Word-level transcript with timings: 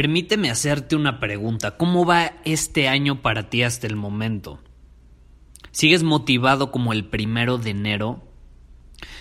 Permíteme 0.00 0.50
hacerte 0.50 0.96
una 0.96 1.20
pregunta. 1.20 1.76
¿Cómo 1.76 2.06
va 2.06 2.32
este 2.46 2.88
año 2.88 3.20
para 3.20 3.50
ti 3.50 3.62
hasta 3.62 3.86
el 3.86 3.96
momento? 3.96 4.58
¿Sigues 5.72 6.04
motivado 6.04 6.70
como 6.70 6.94
el 6.94 7.04
primero 7.04 7.58
de 7.58 7.72
enero? 7.72 8.22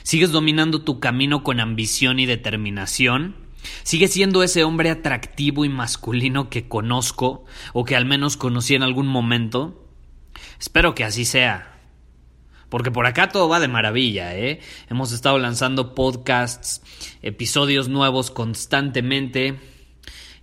¿Sigues 0.03 0.31
dominando 0.31 0.83
tu 0.83 1.01
camino 1.01 1.43
con 1.43 1.59
ambición 1.59 2.17
y 2.17 2.25
determinación? 2.25 3.35
¿Sigues 3.83 4.13
siendo 4.13 4.41
ese 4.41 4.63
hombre 4.63 4.89
atractivo 4.89 5.65
y 5.65 5.69
masculino 5.69 6.49
que 6.49 6.69
conozco 6.69 7.43
o 7.73 7.83
que 7.83 7.97
al 7.97 8.05
menos 8.05 8.37
conocí 8.37 8.73
en 8.73 8.83
algún 8.83 9.07
momento? 9.07 9.85
Espero 10.61 10.95
que 10.95 11.03
así 11.03 11.25
sea. 11.25 11.77
Porque 12.69 12.89
por 12.89 13.05
acá 13.05 13.27
todo 13.27 13.49
va 13.49 13.59
de 13.59 13.67
maravilla, 13.67 14.33
¿eh? 14.33 14.61
Hemos 14.89 15.11
estado 15.11 15.39
lanzando 15.39 15.93
podcasts, 15.93 16.81
episodios 17.21 17.89
nuevos 17.89 18.31
constantemente 18.31 19.59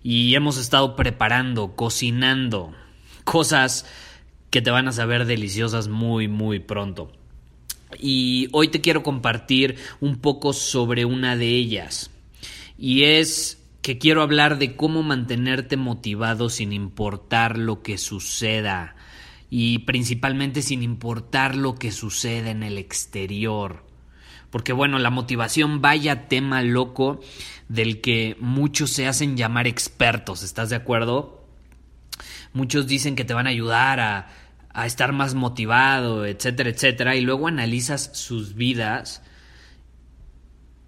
y 0.08 0.36
hemos 0.36 0.56
estado 0.56 0.94
preparando, 0.94 1.74
cocinando 1.74 2.72
cosas 3.24 3.86
que 4.50 4.62
te 4.62 4.70
van 4.70 4.86
a 4.86 4.92
saber 4.92 5.24
deliciosas 5.24 5.88
muy, 5.88 6.28
muy 6.28 6.60
pronto. 6.60 7.10
Y 7.98 8.46
hoy 8.52 8.68
te 8.68 8.80
quiero 8.80 9.02
compartir 9.02 9.78
un 9.98 10.18
poco 10.18 10.52
sobre 10.52 11.04
una 11.06 11.34
de 11.34 11.48
ellas. 11.48 12.12
Y 12.78 13.02
es 13.02 13.60
que 13.82 13.98
quiero 13.98 14.22
hablar 14.22 14.58
de 14.58 14.76
cómo 14.76 15.02
mantenerte 15.02 15.76
motivado 15.76 16.50
sin 16.50 16.72
importar 16.72 17.58
lo 17.58 17.82
que 17.82 17.98
suceda. 17.98 18.94
Y 19.50 19.80
principalmente 19.80 20.62
sin 20.62 20.84
importar 20.84 21.56
lo 21.56 21.74
que 21.74 21.90
suceda 21.90 22.52
en 22.52 22.62
el 22.62 22.78
exterior. 22.78 23.84
Porque 24.56 24.72
bueno, 24.72 24.98
la 24.98 25.10
motivación 25.10 25.82
vaya 25.82 26.28
tema 26.28 26.62
loco 26.62 27.20
del 27.68 28.00
que 28.00 28.38
muchos 28.40 28.88
se 28.90 29.06
hacen 29.06 29.36
llamar 29.36 29.66
expertos, 29.66 30.42
¿estás 30.42 30.70
de 30.70 30.76
acuerdo? 30.76 31.46
Muchos 32.54 32.86
dicen 32.86 33.16
que 33.16 33.26
te 33.26 33.34
van 33.34 33.46
a 33.46 33.50
ayudar 33.50 34.00
a, 34.00 34.28
a 34.70 34.86
estar 34.86 35.12
más 35.12 35.34
motivado, 35.34 36.24
etcétera, 36.24 36.70
etcétera, 36.70 37.16
y 37.16 37.20
luego 37.20 37.48
analizas 37.48 38.12
sus 38.14 38.54
vidas 38.54 39.22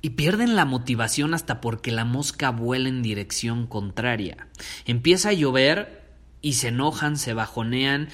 y 0.00 0.09
pierden 0.16 0.56
la 0.56 0.65
motivación 0.65 1.34
hasta 1.34 1.60
porque 1.60 1.92
la 1.92 2.06
mosca 2.06 2.48
vuela 2.48 2.88
en 2.88 3.03
dirección 3.03 3.66
contraria. 3.66 4.48
Empieza 4.87 5.28
a 5.28 5.34
llover 5.34 6.06
y 6.41 6.54
se 6.54 6.69
enojan, 6.69 7.19
se 7.19 7.34
bajonean 7.34 8.09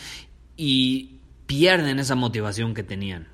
y 0.57 1.21
pierden 1.47 2.01
esa 2.01 2.17
motivación 2.17 2.75
que 2.75 2.83
tenían. 2.83 3.34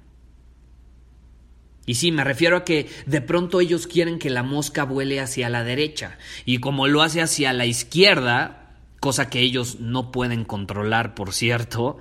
Y 1.86 1.94
sí, 1.94 2.12
me 2.12 2.24
refiero 2.24 2.56
a 2.56 2.64
que 2.64 2.88
de 3.06 3.20
pronto 3.20 3.60
ellos 3.60 3.86
quieren 3.86 4.18
que 4.18 4.30
la 4.30 4.42
mosca 4.42 4.84
vuele 4.84 5.20
hacia 5.20 5.48
la 5.48 5.64
derecha 5.64 6.18
y 6.44 6.58
como 6.58 6.86
lo 6.86 7.02
hace 7.02 7.22
hacia 7.22 7.52
la 7.52 7.66
izquierda, 7.66 8.76
cosa 9.00 9.30
que 9.30 9.40
ellos 9.40 9.80
no 9.80 10.12
pueden 10.12 10.44
controlar, 10.44 11.14
por 11.14 11.32
cierto, 11.32 11.98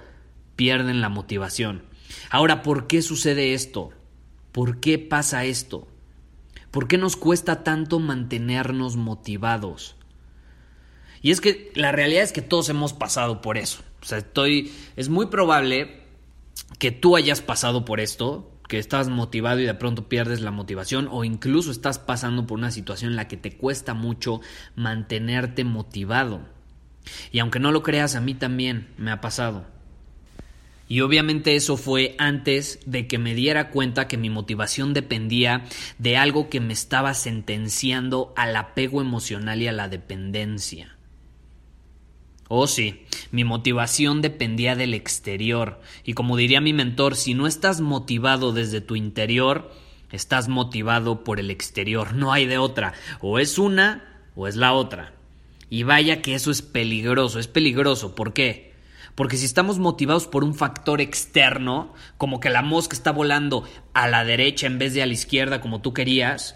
pierden 0.55 1.01
la 1.01 1.09
motivación. 1.09 1.83
Ahora, 2.29 2.61
¿por 2.61 2.87
qué 2.87 3.01
sucede 3.01 3.53
esto? 3.53 3.91
¿Por 4.51 4.79
qué 4.79 4.99
pasa 4.99 5.45
esto? 5.45 5.87
¿Por 6.71 6.87
qué 6.87 6.97
nos 6.97 7.15
cuesta 7.15 7.63
tanto 7.63 7.99
mantenernos 7.99 8.95
motivados? 8.95 9.95
Y 11.21 11.31
es 11.31 11.41
que 11.41 11.71
la 11.75 11.91
realidad 11.91 12.23
es 12.23 12.31
que 12.31 12.41
todos 12.41 12.69
hemos 12.69 12.93
pasado 12.93 13.41
por 13.41 13.57
eso. 13.57 13.81
O 14.01 14.05
sea, 14.05 14.19
estoy. 14.19 14.71
Es 14.95 15.09
muy 15.09 15.27
probable 15.27 16.03
que 16.77 16.91
tú 16.91 17.15
hayas 17.15 17.41
pasado 17.41 17.85
por 17.85 17.99
esto, 17.99 18.48
que 18.69 18.77
estás 18.77 19.09
motivado 19.09 19.59
y 19.59 19.65
de 19.65 19.73
pronto 19.73 20.07
pierdes 20.07 20.41
la 20.41 20.51
motivación 20.51 21.09
o 21.11 21.23
incluso 21.23 21.71
estás 21.71 21.97
pasando 21.97 22.45
por 22.45 22.59
una 22.59 22.69
situación 22.69 23.11
en 23.11 23.17
la 23.17 23.27
que 23.27 23.35
te 23.35 23.57
cuesta 23.57 23.95
mucho 23.95 24.41
mantenerte 24.75 25.63
motivado. 25.63 26.41
Y 27.31 27.39
aunque 27.39 27.59
no 27.59 27.71
lo 27.71 27.81
creas, 27.81 28.15
a 28.15 28.21
mí 28.21 28.35
también 28.35 28.93
me 28.95 29.09
ha 29.09 29.21
pasado. 29.21 29.65
Y 30.87 31.01
obviamente 31.01 31.55
eso 31.55 31.77
fue 31.77 32.15
antes 32.19 32.79
de 32.85 33.07
que 33.07 33.17
me 33.17 33.33
diera 33.33 33.71
cuenta 33.71 34.07
que 34.07 34.17
mi 34.17 34.29
motivación 34.29 34.93
dependía 34.93 35.65
de 35.97 36.17
algo 36.17 36.49
que 36.49 36.59
me 36.59 36.73
estaba 36.73 37.15
sentenciando 37.15 38.33
al 38.37 38.55
apego 38.55 39.01
emocional 39.01 39.63
y 39.63 39.67
a 39.67 39.71
la 39.71 39.89
dependencia. 39.89 40.98
Oh 42.51 42.65
sí, 42.65 43.05
mi 43.29 43.43
motivación 43.43 44.23
dependía 44.23 44.75
del 44.75 44.95
exterior, 44.95 45.79
y 46.03 46.13
como 46.13 46.35
diría 46.35 46.59
mi 46.61 46.73
mentor, 46.73 47.15
si 47.15 47.35
no 47.35 47.45
estás 47.45 47.79
motivado 47.79 48.53
desde 48.53 48.81
tu 48.81 48.95
interior, 48.95 49.71
estás 50.11 50.47
motivado 50.47 51.23
por 51.23 51.39
el 51.39 51.51
exterior, 51.51 52.13
no 52.15 52.33
hay 52.33 52.47
de 52.47 52.57
otra, 52.57 52.93
o 53.21 53.37
es 53.37 53.59
una 53.59 54.23
o 54.35 54.47
es 54.47 54.55
la 54.55 54.73
otra. 54.73 55.13
Y 55.69 55.83
vaya 55.83 56.23
que 56.23 56.33
eso 56.33 56.49
es 56.49 56.63
peligroso, 56.63 57.37
es 57.37 57.47
peligroso, 57.47 58.15
¿por 58.15 58.33
qué? 58.33 58.73
Porque 59.13 59.37
si 59.37 59.45
estamos 59.45 59.77
motivados 59.77 60.25
por 60.25 60.43
un 60.43 60.55
factor 60.55 61.01
externo, 61.01 61.93
como 62.17 62.39
que 62.39 62.49
la 62.49 62.63
mosca 62.63 62.95
está 62.95 63.11
volando 63.11 63.63
a 63.93 64.07
la 64.07 64.25
derecha 64.25 64.65
en 64.65 64.79
vez 64.79 64.95
de 64.95 65.03
a 65.03 65.05
la 65.05 65.13
izquierda 65.13 65.61
como 65.61 65.81
tú 65.81 65.93
querías, 65.93 66.55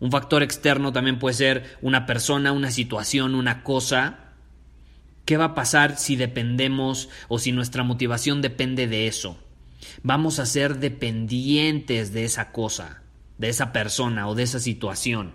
un 0.00 0.10
factor 0.10 0.42
externo 0.42 0.92
también 0.92 1.20
puede 1.20 1.34
ser 1.34 1.78
una 1.80 2.06
persona, 2.06 2.50
una 2.50 2.72
situación, 2.72 3.36
una 3.36 3.62
cosa, 3.62 4.29
¿Qué 5.30 5.36
va 5.36 5.44
a 5.44 5.54
pasar 5.54 5.96
si 5.96 6.16
dependemos 6.16 7.08
o 7.28 7.38
si 7.38 7.52
nuestra 7.52 7.84
motivación 7.84 8.42
depende 8.42 8.88
de 8.88 9.06
eso? 9.06 9.38
Vamos 10.02 10.40
a 10.40 10.44
ser 10.44 10.78
dependientes 10.80 12.12
de 12.12 12.24
esa 12.24 12.50
cosa, 12.50 13.04
de 13.38 13.48
esa 13.48 13.72
persona 13.72 14.26
o 14.26 14.34
de 14.34 14.42
esa 14.42 14.58
situación. 14.58 15.34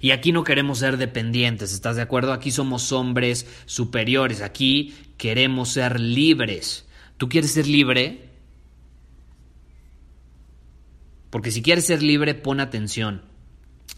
Y 0.00 0.10
aquí 0.10 0.32
no 0.32 0.42
queremos 0.42 0.80
ser 0.80 0.96
dependientes, 0.96 1.72
¿estás 1.72 1.94
de 1.94 2.02
acuerdo? 2.02 2.32
Aquí 2.32 2.50
somos 2.50 2.90
hombres 2.90 3.46
superiores, 3.66 4.42
aquí 4.42 4.96
queremos 5.16 5.68
ser 5.68 6.00
libres. 6.00 6.88
¿Tú 7.18 7.28
quieres 7.28 7.52
ser 7.52 7.68
libre? 7.68 8.30
Porque 11.30 11.52
si 11.52 11.62
quieres 11.62 11.86
ser 11.86 12.02
libre, 12.02 12.34
pon 12.34 12.58
atención 12.58 13.29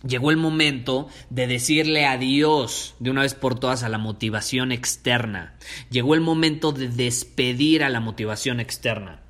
llegó 0.06 0.30
el 0.30 0.36
momento 0.36 1.08
de 1.30 1.46
decirle 1.46 2.06
adiós 2.06 2.94
de 2.98 3.10
una 3.10 3.22
vez 3.22 3.34
por 3.34 3.58
todas 3.58 3.82
a 3.82 3.88
la 3.88 3.98
motivación 3.98 4.72
externa. 4.72 5.54
Llegó 5.90 6.14
el 6.14 6.20
momento 6.20 6.72
de 6.72 6.88
despedir 6.88 7.82
a 7.84 7.88
la 7.88 8.00
motivación 8.00 8.60
externa. 8.60 9.22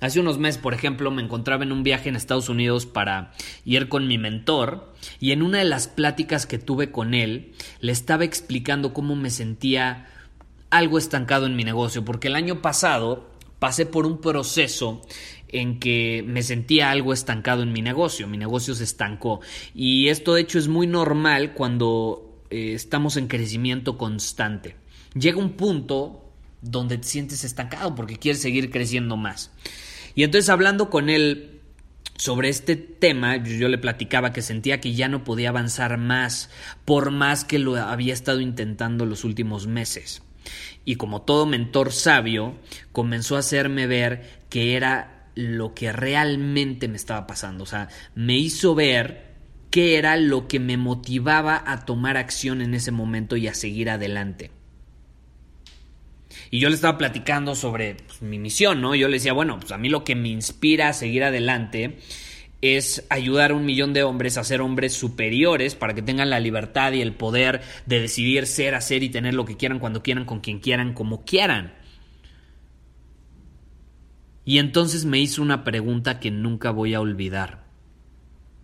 Hace 0.00 0.20
unos 0.20 0.38
meses, 0.38 0.60
por 0.60 0.74
ejemplo, 0.74 1.10
me 1.10 1.22
encontraba 1.22 1.64
en 1.64 1.72
un 1.72 1.82
viaje 1.82 2.08
en 2.08 2.14
Estados 2.14 2.48
Unidos 2.48 2.86
para 2.86 3.32
ir 3.64 3.88
con 3.88 4.06
mi 4.06 4.16
mentor 4.16 4.94
y 5.18 5.32
en 5.32 5.42
una 5.42 5.58
de 5.58 5.64
las 5.64 5.88
pláticas 5.88 6.46
que 6.46 6.58
tuve 6.58 6.92
con 6.92 7.14
él 7.14 7.52
le 7.80 7.90
estaba 7.90 8.24
explicando 8.24 8.92
cómo 8.92 9.16
me 9.16 9.30
sentía 9.30 10.06
algo 10.70 10.98
estancado 10.98 11.46
en 11.46 11.56
mi 11.56 11.64
negocio, 11.64 12.04
porque 12.04 12.28
el 12.28 12.36
año 12.36 12.62
pasado 12.62 13.28
pasé 13.58 13.86
por 13.86 14.06
un 14.06 14.20
proceso 14.20 15.02
en 15.48 15.80
que 15.80 16.24
me 16.26 16.42
sentía 16.42 16.90
algo 16.90 17.12
estancado 17.12 17.62
en 17.62 17.72
mi 17.72 17.82
negocio, 17.82 18.28
mi 18.28 18.38
negocio 18.38 18.74
se 18.74 18.84
estancó. 18.84 19.40
Y 19.74 20.08
esto 20.08 20.34
de 20.34 20.42
hecho 20.42 20.58
es 20.58 20.68
muy 20.68 20.86
normal 20.86 21.54
cuando 21.54 22.42
eh, 22.50 22.72
estamos 22.74 23.16
en 23.16 23.28
crecimiento 23.28 23.98
constante. 23.98 24.76
Llega 25.14 25.38
un 25.38 25.52
punto 25.52 26.32
donde 26.60 26.98
te 26.98 27.06
sientes 27.06 27.44
estancado 27.44 27.94
porque 27.94 28.16
quieres 28.16 28.42
seguir 28.42 28.70
creciendo 28.70 29.16
más. 29.16 29.50
Y 30.14 30.24
entonces 30.24 30.48
hablando 30.48 30.90
con 30.90 31.10
él 31.10 31.60
sobre 32.16 32.48
este 32.48 32.74
tema, 32.76 33.36
yo, 33.36 33.68
le 33.68 33.78
platicaba 33.78 34.32
que 34.32 34.42
sentía 34.42 34.80
que 34.80 34.92
ya 34.92 35.08
no 35.08 35.22
podía 35.22 35.50
avanzar 35.50 35.98
más, 35.98 36.50
por 36.84 37.12
más 37.12 37.44
que 37.44 37.60
lo 37.60 37.76
había 37.76 38.12
estado 38.12 38.40
intentando 38.40 39.06
los 39.06 39.24
últimos 39.24 39.66
meses. 39.68 40.22
Y 40.84 40.96
como 40.96 41.22
todo 41.22 41.46
mentor 41.46 41.92
sabio, 41.92 42.56
comenzó 42.90 43.36
a 43.36 43.40
hacerme 43.40 43.86
ver 43.86 44.40
que 44.48 44.74
era 44.74 45.17
lo 45.38 45.72
que 45.72 45.92
realmente 45.92 46.88
me 46.88 46.96
estaba 46.96 47.28
pasando. 47.28 47.62
O 47.62 47.66
sea, 47.66 47.88
me 48.16 48.36
hizo 48.36 48.74
ver 48.74 49.36
qué 49.70 49.96
era 49.96 50.16
lo 50.16 50.48
que 50.48 50.58
me 50.58 50.76
motivaba 50.76 51.62
a 51.64 51.84
tomar 51.84 52.16
acción 52.16 52.60
en 52.60 52.74
ese 52.74 52.90
momento 52.90 53.36
y 53.36 53.46
a 53.46 53.54
seguir 53.54 53.88
adelante. 53.88 54.50
Y 56.50 56.58
yo 56.58 56.68
le 56.68 56.74
estaba 56.74 56.98
platicando 56.98 57.54
sobre 57.54 57.94
pues, 57.94 58.20
mi 58.20 58.40
misión, 58.40 58.80
¿no? 58.80 58.96
Yo 58.96 59.06
le 59.06 59.18
decía, 59.18 59.32
bueno, 59.32 59.60
pues 59.60 59.70
a 59.70 59.78
mí 59.78 59.88
lo 59.88 60.02
que 60.02 60.16
me 60.16 60.28
inspira 60.28 60.88
a 60.88 60.92
seguir 60.92 61.22
adelante 61.22 61.98
es 62.60 63.06
ayudar 63.08 63.52
a 63.52 63.54
un 63.54 63.64
millón 63.64 63.92
de 63.92 64.02
hombres 64.02 64.38
a 64.38 64.42
ser 64.42 64.60
hombres 64.60 64.92
superiores 64.92 65.76
para 65.76 65.94
que 65.94 66.02
tengan 66.02 66.30
la 66.30 66.40
libertad 66.40 66.94
y 66.94 67.00
el 67.00 67.12
poder 67.12 67.60
de 67.86 68.00
decidir 68.00 68.48
ser, 68.48 68.74
hacer 68.74 69.04
y 69.04 69.08
tener 69.08 69.34
lo 69.34 69.44
que 69.44 69.56
quieran 69.56 69.78
cuando 69.78 70.02
quieran, 70.02 70.24
con 70.24 70.40
quien 70.40 70.58
quieran, 70.58 70.94
como 70.94 71.24
quieran. 71.24 71.77
Y 74.48 74.60
entonces 74.60 75.04
me 75.04 75.18
hizo 75.18 75.42
una 75.42 75.62
pregunta 75.62 76.20
que 76.20 76.30
nunca 76.30 76.70
voy 76.70 76.94
a 76.94 77.02
olvidar. 77.02 77.66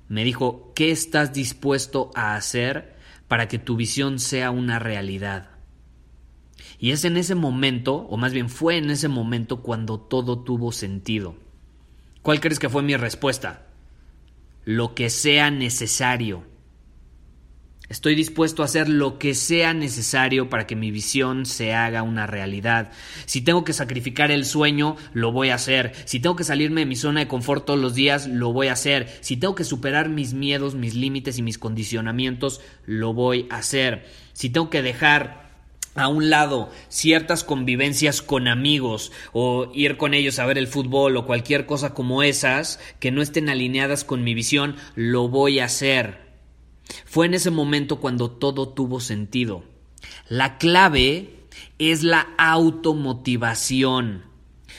Me 0.08 0.24
dijo, 0.24 0.72
¿qué 0.74 0.90
estás 0.90 1.34
dispuesto 1.34 2.10
a 2.14 2.36
hacer 2.36 2.96
para 3.28 3.48
que 3.48 3.58
tu 3.58 3.76
visión 3.76 4.18
sea 4.18 4.50
una 4.50 4.78
realidad? 4.78 5.50
Y 6.78 6.92
es 6.92 7.04
en 7.04 7.18
ese 7.18 7.34
momento, 7.34 7.96
o 7.96 8.16
más 8.16 8.32
bien 8.32 8.48
fue 8.48 8.78
en 8.78 8.88
ese 8.88 9.08
momento 9.08 9.60
cuando 9.60 10.00
todo 10.00 10.38
tuvo 10.38 10.72
sentido. 10.72 11.36
¿Cuál 12.22 12.40
crees 12.40 12.58
que 12.58 12.70
fue 12.70 12.82
mi 12.82 12.96
respuesta? 12.96 13.66
Lo 14.64 14.94
que 14.94 15.10
sea 15.10 15.50
necesario. 15.50 16.44
Estoy 17.88 18.14
dispuesto 18.14 18.62
a 18.62 18.64
hacer 18.64 18.88
lo 18.88 19.18
que 19.18 19.34
sea 19.34 19.74
necesario 19.74 20.48
para 20.48 20.66
que 20.66 20.74
mi 20.74 20.90
visión 20.90 21.44
se 21.44 21.74
haga 21.74 22.02
una 22.02 22.26
realidad. 22.26 22.90
Si 23.26 23.42
tengo 23.42 23.62
que 23.62 23.74
sacrificar 23.74 24.30
el 24.30 24.46
sueño, 24.46 24.96
lo 25.12 25.32
voy 25.32 25.50
a 25.50 25.56
hacer. 25.56 25.92
Si 26.06 26.18
tengo 26.18 26.34
que 26.34 26.44
salirme 26.44 26.80
de 26.80 26.86
mi 26.86 26.96
zona 26.96 27.20
de 27.20 27.28
confort 27.28 27.66
todos 27.66 27.78
los 27.78 27.94
días, 27.94 28.26
lo 28.26 28.54
voy 28.54 28.68
a 28.68 28.72
hacer. 28.72 29.08
Si 29.20 29.36
tengo 29.36 29.54
que 29.54 29.64
superar 29.64 30.08
mis 30.08 30.32
miedos, 30.32 30.74
mis 30.74 30.94
límites 30.94 31.36
y 31.36 31.42
mis 31.42 31.58
condicionamientos, 31.58 32.62
lo 32.86 33.12
voy 33.12 33.46
a 33.50 33.56
hacer. 33.56 34.06
Si 34.32 34.48
tengo 34.48 34.70
que 34.70 34.80
dejar 34.80 35.44
a 35.94 36.08
un 36.08 36.30
lado 36.30 36.70
ciertas 36.88 37.44
convivencias 37.44 38.22
con 38.22 38.48
amigos 38.48 39.12
o 39.32 39.70
ir 39.74 39.98
con 39.98 40.14
ellos 40.14 40.38
a 40.38 40.46
ver 40.46 40.56
el 40.56 40.68
fútbol 40.68 41.18
o 41.18 41.26
cualquier 41.26 41.66
cosa 41.66 41.92
como 41.92 42.22
esas 42.22 42.80
que 42.98 43.10
no 43.10 43.20
estén 43.20 43.50
alineadas 43.50 44.04
con 44.04 44.24
mi 44.24 44.32
visión, 44.32 44.76
lo 44.94 45.28
voy 45.28 45.60
a 45.60 45.66
hacer. 45.66 46.23
Fue 47.04 47.26
en 47.26 47.34
ese 47.34 47.50
momento 47.50 48.00
cuando 48.00 48.30
todo 48.30 48.68
tuvo 48.68 49.00
sentido. 49.00 49.64
La 50.28 50.58
clave 50.58 51.44
es 51.78 52.02
la 52.02 52.28
automotivación. 52.38 54.24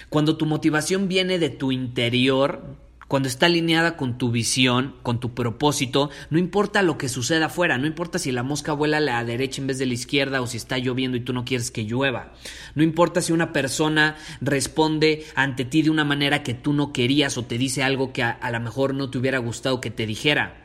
Cuando 0.10 0.38
tu 0.38 0.46
motivación 0.46 1.07
viene 1.07 1.40
de 1.40 1.50
tu 1.50 1.72
interior, 1.72 2.75
cuando 3.07 3.30
está 3.30 3.46
alineada 3.46 3.98
con 3.98 4.18
tu 4.18 4.31
visión, 4.31 4.96
con 5.04 5.19
tu 5.19 5.34
propósito, 5.34 6.10
no 6.30 6.40
importa 6.40 6.81
lo 6.81 6.98
que 6.98 7.07
suceda 7.07 7.46
afuera, 7.48 7.78
no 7.78 7.86
importa 7.86 8.18
si 8.18 8.31
la 8.31 8.44
mosca 8.44 8.74
vuela 8.74 8.98
a 8.98 9.01
la 9.01 9.24
derecha 9.24 9.62
en 9.62 9.68
vez 9.68 9.78
de 9.78 9.86
la 9.86 9.94
izquierda 9.94 10.42
o 10.42 10.48
si 10.48 10.58
está 10.58 10.78
lloviendo 10.80 11.16
y 11.16 11.22
tú 11.22 11.31
no 11.31 11.46
quieres 11.46 11.69
que 11.69 11.86
llueva, 11.86 12.34
no 12.74 12.84
importa 12.84 13.22
si 13.22 13.31
una 13.31 13.54
persona 13.54 14.16
responde 14.42 15.25
ante 15.36 15.66
ti 15.66 15.84
de 15.84 15.92
una 15.92 16.04
manera 16.04 16.42
que 16.42 16.56
tú 16.56 16.74
no 16.74 16.94
querías 16.94 17.38
o 17.38 17.46
te 17.46 17.58
dice 17.58 17.84
algo 17.84 18.12
que 18.12 18.24
a, 18.24 18.31
a 18.31 18.51
lo 18.51 18.60
mejor 18.60 18.96
no 18.96 19.10
te 19.10 19.19
hubiera 19.19 19.38
gustado 19.38 19.81
que 19.81 19.92
te 19.92 20.08
dijera, 20.08 20.64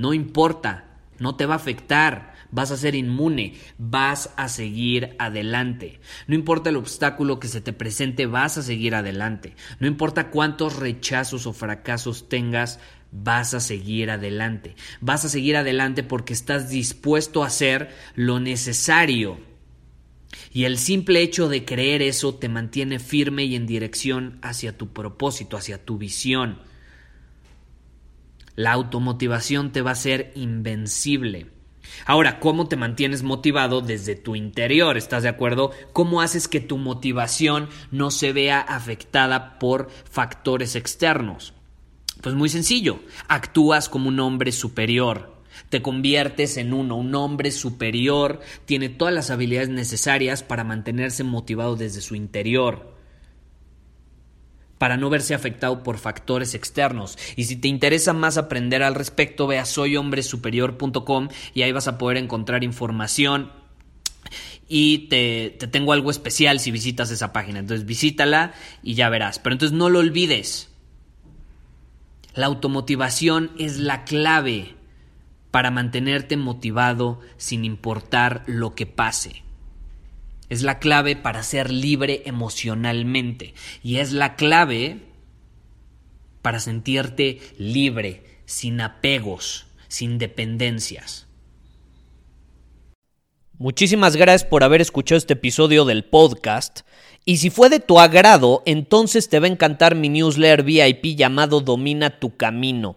no 0.00 0.14
importa, 0.14 0.86
no 1.18 1.36
te 1.36 1.44
va 1.44 1.52
a 1.52 1.58
afectar, 1.58 2.32
vas 2.50 2.70
a 2.70 2.78
ser 2.78 2.94
inmune, 2.94 3.54
vas 3.76 4.30
a 4.36 4.48
seguir 4.48 5.14
adelante. 5.18 6.00
No 6.26 6.34
importa 6.34 6.70
el 6.70 6.76
obstáculo 6.76 7.38
que 7.38 7.48
se 7.48 7.60
te 7.60 7.74
presente, 7.74 8.24
vas 8.24 8.56
a 8.56 8.62
seguir 8.62 8.94
adelante. 8.94 9.56
No 9.78 9.86
importa 9.86 10.30
cuántos 10.30 10.76
rechazos 10.76 11.46
o 11.46 11.52
fracasos 11.52 12.30
tengas, 12.30 12.80
vas 13.12 13.52
a 13.52 13.60
seguir 13.60 14.10
adelante. 14.10 14.74
Vas 15.02 15.26
a 15.26 15.28
seguir 15.28 15.58
adelante 15.58 16.02
porque 16.02 16.32
estás 16.32 16.70
dispuesto 16.70 17.44
a 17.44 17.48
hacer 17.48 17.90
lo 18.14 18.40
necesario. 18.40 19.38
Y 20.50 20.64
el 20.64 20.78
simple 20.78 21.20
hecho 21.20 21.50
de 21.50 21.66
creer 21.66 22.00
eso 22.00 22.34
te 22.36 22.48
mantiene 22.48 23.00
firme 23.00 23.44
y 23.44 23.54
en 23.54 23.66
dirección 23.66 24.38
hacia 24.40 24.78
tu 24.78 24.94
propósito, 24.94 25.58
hacia 25.58 25.84
tu 25.84 25.98
visión. 25.98 26.69
La 28.60 28.72
automotivación 28.72 29.72
te 29.72 29.80
va 29.80 29.92
a 29.92 29.94
ser 29.94 30.32
invencible. 30.34 31.46
Ahora, 32.04 32.40
¿cómo 32.40 32.68
te 32.68 32.76
mantienes 32.76 33.22
motivado 33.22 33.80
desde 33.80 34.16
tu 34.16 34.36
interior? 34.36 34.98
¿Estás 34.98 35.22
de 35.22 35.30
acuerdo? 35.30 35.70
¿Cómo 35.94 36.20
haces 36.20 36.46
que 36.46 36.60
tu 36.60 36.76
motivación 36.76 37.70
no 37.90 38.10
se 38.10 38.34
vea 38.34 38.60
afectada 38.60 39.58
por 39.58 39.88
factores 39.88 40.76
externos? 40.76 41.54
Pues 42.20 42.34
muy 42.34 42.50
sencillo, 42.50 43.00
actúas 43.28 43.88
como 43.88 44.10
un 44.10 44.20
hombre 44.20 44.52
superior, 44.52 45.40
te 45.70 45.80
conviertes 45.80 46.58
en 46.58 46.74
uno, 46.74 46.96
un 46.96 47.14
hombre 47.14 47.52
superior, 47.52 48.40
tiene 48.66 48.90
todas 48.90 49.14
las 49.14 49.30
habilidades 49.30 49.70
necesarias 49.70 50.42
para 50.42 50.64
mantenerse 50.64 51.24
motivado 51.24 51.76
desde 51.76 52.02
su 52.02 52.14
interior 52.14 52.99
para 54.80 54.96
no 54.96 55.10
verse 55.10 55.34
afectado 55.34 55.82
por 55.82 55.98
factores 55.98 56.54
externos. 56.54 57.18
Y 57.36 57.44
si 57.44 57.56
te 57.56 57.68
interesa 57.68 58.14
más 58.14 58.38
aprender 58.38 58.82
al 58.82 58.94
respecto, 58.94 59.46
ve 59.46 59.58
a 59.58 59.66
soyhombresuperior.com 59.66 61.28
y 61.52 61.60
ahí 61.60 61.70
vas 61.70 61.86
a 61.86 61.98
poder 61.98 62.16
encontrar 62.16 62.64
información 62.64 63.52
y 64.68 65.08
te, 65.08 65.54
te, 65.58 65.66
tengo 65.66 65.92
algo 65.92 66.10
especial 66.10 66.60
si 66.60 66.70
visitas 66.70 67.10
esa 67.10 67.30
página. 67.30 67.58
Entonces 67.58 67.84
visítala 67.84 68.54
y 68.82 68.94
ya 68.94 69.10
verás. 69.10 69.38
Pero 69.38 69.52
entonces 69.52 69.76
no 69.76 69.90
lo 69.90 69.98
olvides. 69.98 70.70
La 72.34 72.46
automotivación 72.46 73.50
es 73.58 73.76
la 73.76 74.04
clave 74.04 74.76
para 75.50 75.70
mantenerte 75.70 76.38
motivado 76.38 77.20
sin 77.36 77.66
importar 77.66 78.44
lo 78.46 78.74
que 78.74 78.86
pase. 78.86 79.42
Es 80.50 80.62
la 80.62 80.78
clave 80.78 81.16
para 81.16 81.42
ser 81.42 81.70
libre 81.70 82.22
emocionalmente. 82.26 83.54
Y 83.82 83.96
es 83.96 84.12
la 84.12 84.36
clave 84.36 84.98
para 86.42 86.60
sentirte 86.60 87.40
libre, 87.56 88.24
sin 88.44 88.80
apegos, 88.80 89.66
sin 89.88 90.18
dependencias. 90.18 91.26
Muchísimas 93.58 94.16
gracias 94.16 94.48
por 94.48 94.64
haber 94.64 94.80
escuchado 94.80 95.18
este 95.18 95.34
episodio 95.34 95.84
del 95.84 96.04
podcast. 96.04 96.80
Y 97.26 97.36
si 97.36 97.50
fue 97.50 97.68
de 97.68 97.78
tu 97.78 98.00
agrado, 98.00 98.62
entonces 98.64 99.28
te 99.28 99.38
va 99.38 99.46
a 99.46 99.50
encantar 99.50 99.94
mi 99.94 100.08
newsletter 100.08 100.62
VIP 100.62 101.16
llamado 101.16 101.60
Domina 101.60 102.18
tu 102.18 102.36
Camino. 102.36 102.96